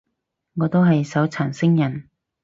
[0.55, 2.09] 我都係手殘星人